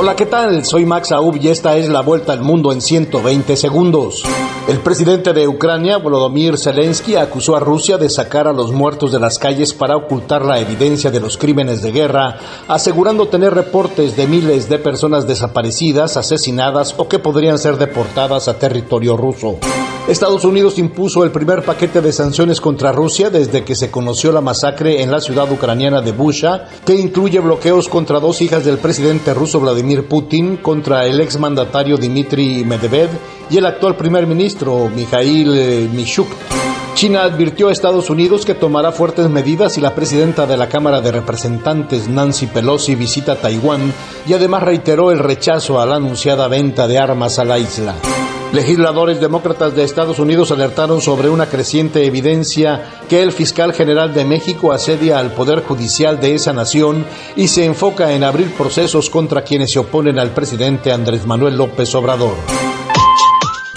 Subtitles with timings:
[0.00, 0.64] Hola, ¿qué tal?
[0.64, 4.22] Soy Max Aub y esta es la vuelta al mundo en 120 segundos.
[4.68, 9.18] El presidente de Ucrania, Volodymyr Zelensky, acusó a Rusia de sacar a los muertos de
[9.18, 12.38] las calles para ocultar la evidencia de los crímenes de guerra,
[12.68, 18.56] asegurando tener reportes de miles de personas desaparecidas, asesinadas o que podrían ser deportadas a
[18.56, 19.58] territorio ruso.
[20.08, 24.40] Estados Unidos impuso el primer paquete de sanciones contra Rusia desde que se conoció la
[24.40, 29.34] masacre en la ciudad ucraniana de Busha, que incluye bloqueos contra dos hijas del presidente
[29.34, 33.10] ruso Vladimir Putin, contra el exmandatario Dmitry Medvedev
[33.50, 36.28] y el actual primer ministro Mikhail Mishuk.
[36.94, 41.02] China advirtió a Estados Unidos que tomará fuertes medidas si la presidenta de la Cámara
[41.02, 43.92] de Representantes, Nancy Pelosi, visita Taiwán
[44.26, 47.94] y además reiteró el rechazo a la anunciada venta de armas a la isla.
[48.52, 54.24] Legisladores demócratas de Estados Unidos alertaron sobre una creciente evidencia que el fiscal general de
[54.24, 57.04] México asedia al Poder Judicial de esa nación
[57.36, 61.94] y se enfoca en abrir procesos contra quienes se oponen al presidente Andrés Manuel López
[61.94, 62.36] Obrador.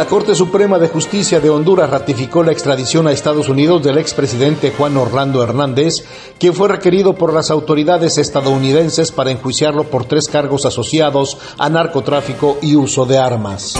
[0.00, 4.70] La Corte Suprema de Justicia de Honduras ratificó la extradición a Estados Unidos del expresidente
[4.70, 6.06] Juan Orlando Hernández,
[6.38, 12.56] quien fue requerido por las autoridades estadounidenses para enjuiciarlo por tres cargos asociados a narcotráfico
[12.62, 13.74] y uso de armas.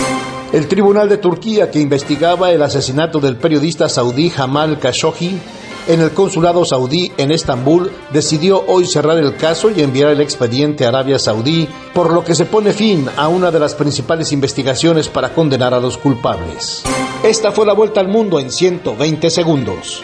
[0.52, 5.40] El Tribunal de Turquía, que investigaba el asesinato del periodista saudí Jamal Khashoggi,
[5.88, 10.84] en el consulado saudí en Estambul decidió hoy cerrar el caso y enviar el expediente
[10.84, 15.08] a Arabia Saudí, por lo que se pone fin a una de las principales investigaciones
[15.08, 16.82] para condenar a los culpables.
[17.22, 20.02] Esta fue la vuelta al mundo en 120 segundos.